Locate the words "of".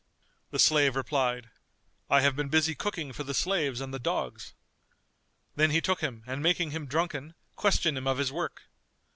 8.07-8.17